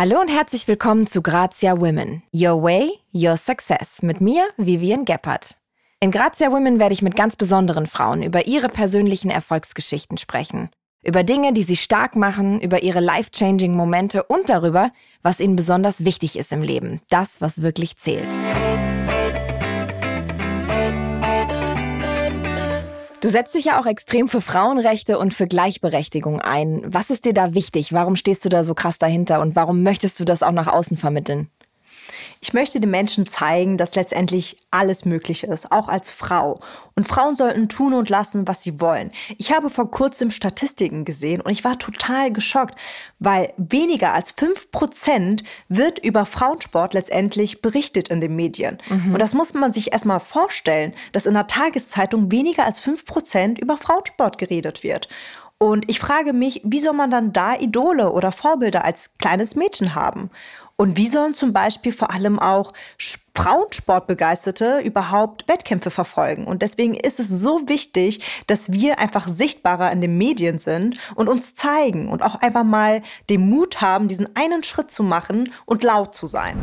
[0.00, 2.22] Hallo und herzlich willkommen zu Grazia Women.
[2.34, 4.00] Your Way, Your Success.
[4.00, 5.58] Mit mir, Vivian Geppert.
[6.00, 10.70] In Grazia Women werde ich mit ganz besonderen Frauen über ihre persönlichen Erfolgsgeschichten sprechen.
[11.04, 14.90] Über Dinge, die sie stark machen, über ihre life-changing Momente und darüber,
[15.22, 17.02] was ihnen besonders wichtig ist im Leben.
[17.10, 18.26] Das, was wirklich zählt.
[23.20, 26.82] Du setzt dich ja auch extrem für Frauenrechte und für Gleichberechtigung ein.
[26.86, 27.92] Was ist dir da wichtig?
[27.92, 30.96] Warum stehst du da so krass dahinter und warum möchtest du das auch nach außen
[30.96, 31.50] vermitteln?
[32.42, 36.58] Ich möchte den Menschen zeigen, dass letztendlich alles möglich ist, auch als Frau.
[36.96, 39.12] Und Frauen sollten tun und lassen, was sie wollen.
[39.36, 42.76] Ich habe vor kurzem Statistiken gesehen und ich war total geschockt,
[43.18, 48.78] weil weniger als fünf Prozent wird über Frauensport letztendlich berichtet in den Medien.
[48.88, 49.12] Mhm.
[49.12, 53.58] Und das muss man sich erstmal vorstellen, dass in der Tageszeitung weniger als fünf Prozent
[53.58, 55.08] über Frauensport geredet wird.
[55.58, 59.94] Und ich frage mich, wie soll man dann da Idole oder Vorbilder als kleines Mädchen
[59.94, 60.30] haben?
[60.80, 62.72] Und wie sollen zum Beispiel vor allem auch
[63.36, 66.46] Frauensportbegeisterte überhaupt Wettkämpfe verfolgen?
[66.46, 71.28] Und deswegen ist es so wichtig, dass wir einfach sichtbarer in den Medien sind und
[71.28, 75.82] uns zeigen und auch einfach mal den Mut haben, diesen einen Schritt zu machen und
[75.82, 76.58] laut zu sein.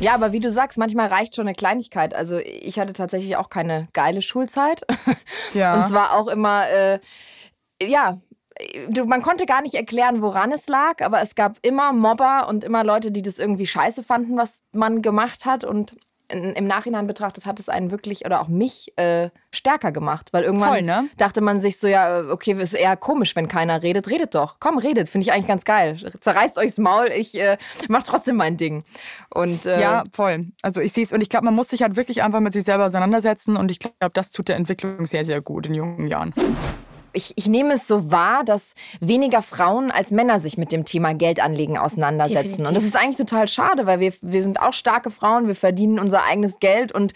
[0.00, 2.12] Ja, aber wie du sagst, manchmal reicht schon eine Kleinigkeit.
[2.12, 4.82] Also ich hatte tatsächlich auch keine geile Schulzeit.
[5.54, 5.72] Ja.
[5.72, 6.98] Und es war auch immer, äh,
[7.82, 8.20] ja,
[9.06, 12.84] man konnte gar nicht erklären, woran es lag, aber es gab immer Mobber und immer
[12.84, 15.64] Leute, die das irgendwie scheiße fanden, was man gemacht hat.
[15.64, 15.96] Und
[16.28, 20.44] in, im Nachhinein betrachtet hat es einen wirklich oder auch mich äh, stärker gemacht, weil
[20.44, 21.08] irgendwann Voll, ne?
[21.16, 24.08] dachte man sich so, ja, okay, ist eher komisch, wenn keiner redet.
[24.08, 24.56] Redet doch.
[24.58, 25.08] Komm, redet.
[25.08, 25.96] Finde ich eigentlich ganz geil.
[26.20, 28.82] Zerreißt euchs Maul, ich äh, mach trotzdem mein Ding.
[29.30, 30.46] Und, äh, ja, voll.
[30.62, 32.64] Also ich sehe es und ich glaube, man muss sich halt wirklich einfach mit sich
[32.64, 36.34] selber auseinandersetzen und ich glaube, das tut der Entwicklung sehr, sehr gut in jungen Jahren
[37.16, 41.14] ich, ich nehme es so wahr, dass weniger Frauen als Männer sich mit dem Thema
[41.14, 42.42] Geldanlegen auseinandersetzen.
[42.42, 42.68] Definitiv.
[42.68, 45.98] Und das ist eigentlich total schade, weil wir, wir sind auch starke Frauen, wir verdienen
[45.98, 47.14] unser eigenes Geld und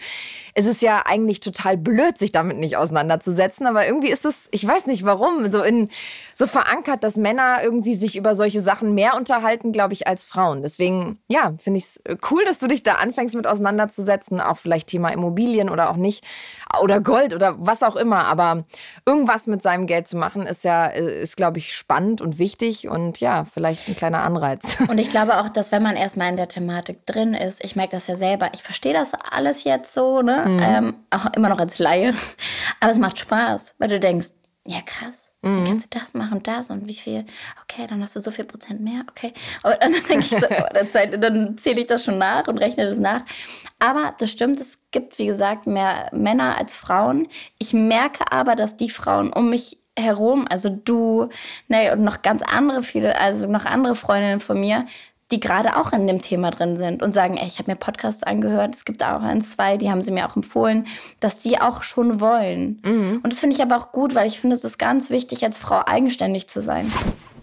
[0.53, 3.67] es ist ja eigentlich total blöd, sich damit nicht auseinanderzusetzen.
[3.67, 5.89] Aber irgendwie ist es, ich weiß nicht warum, so, in,
[6.33, 10.61] so verankert, dass Männer irgendwie sich über solche Sachen mehr unterhalten, glaube ich, als Frauen.
[10.63, 14.41] Deswegen, ja, finde ich es cool, dass du dich da anfängst mit auseinanderzusetzen.
[14.41, 16.25] Auch vielleicht Thema Immobilien oder auch nicht.
[16.81, 18.25] Oder Gold oder was auch immer.
[18.25, 18.65] Aber
[19.05, 23.19] irgendwas mit seinem Geld zu machen, ist ja, ist, glaube ich, spannend und wichtig und
[23.19, 24.61] ja, vielleicht ein kleiner Anreiz.
[24.87, 27.91] Und ich glaube auch, dass wenn man erstmal in der Thematik drin ist, ich merke
[27.91, 30.45] das ja selber, ich verstehe das alles jetzt so, ne?
[30.47, 30.59] Mhm.
[30.61, 32.13] Ähm, auch immer noch als Laie.
[32.79, 34.27] Aber es macht Spaß, weil du denkst,
[34.65, 35.31] ja krass.
[35.43, 35.65] Mhm.
[35.65, 37.25] Kannst du das machen, das und wie viel?
[37.63, 39.03] Okay, dann hast du so viel Prozent mehr.
[39.09, 39.33] Okay.
[39.63, 42.99] Aber dann denke ich so, oh, dann zähle ich das schon nach und rechne das
[42.99, 43.23] nach.
[43.79, 47.27] Aber das stimmt, es gibt, wie gesagt, mehr Männer als Frauen.
[47.57, 51.29] Ich merke aber, dass die Frauen um mich herum, also du,
[51.67, 54.85] ne, und noch ganz andere viele, also noch andere Freundinnen von mir,
[55.31, 58.23] die gerade auch in dem Thema drin sind und sagen, ey, ich habe mir Podcasts
[58.23, 60.87] angehört, es gibt auch ein, zwei, die haben sie mir auch empfohlen,
[61.19, 62.81] dass die auch schon wollen.
[62.83, 63.21] Mhm.
[63.23, 65.57] Und das finde ich aber auch gut, weil ich finde, es ist ganz wichtig, als
[65.57, 66.91] Frau eigenständig zu sein.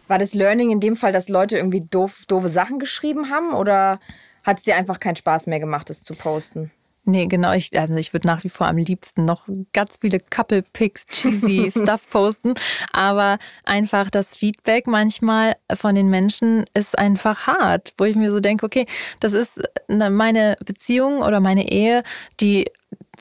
[0.06, 4.00] War das Learning in dem Fall, dass Leute irgendwie doof, doofe Sachen geschrieben haben oder
[4.44, 6.70] hat es dir einfach keinen Spaß mehr gemacht, das zu posten?
[7.08, 7.54] Nee, genau.
[7.54, 12.06] Ich, also ich würde nach wie vor am liebsten noch ganz viele Couple-Pics, cheesy Stuff
[12.10, 12.52] posten.
[12.92, 18.40] Aber einfach das Feedback manchmal von den Menschen ist einfach hart, wo ich mir so
[18.40, 18.84] denke, okay,
[19.20, 19.58] das ist
[19.88, 22.02] meine Beziehung oder meine Ehe,
[22.40, 22.66] die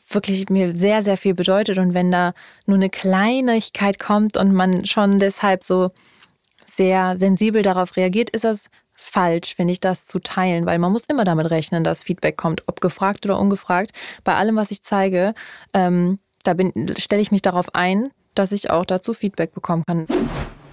[0.10, 1.78] wirklich mir sehr, sehr viel bedeutet.
[1.78, 2.34] Und wenn da
[2.66, 5.92] nur eine Kleinigkeit kommt und man schon deshalb so
[6.66, 8.66] sehr sensibel darauf reagiert, ist das
[8.98, 12.64] falsch, finde ich, das zu teilen, weil man muss immer damit rechnen, dass Feedback kommt,
[12.68, 13.92] ob gefragt oder ungefragt.
[14.24, 15.34] Bei allem, was ich zeige,
[15.74, 16.54] ähm, da
[16.98, 20.08] stelle ich mich darauf ein, dass ich auch dazu Feedback bekommen kann.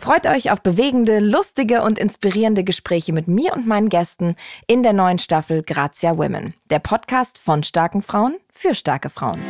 [0.01, 4.37] Freut euch auf bewegende, lustige und inspirierende Gespräche mit mir und meinen Gästen
[4.67, 9.41] in der neuen Staffel Grazia Women, der Podcast von starken Frauen für starke Frauen.